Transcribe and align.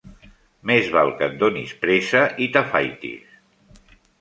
Més 0.69 0.87
val 0.95 1.11
que 1.19 1.27
et 1.27 1.35
donis 1.45 1.75
pressa 1.83 2.25
i 2.47 2.51
t'afaitis. 2.57 3.39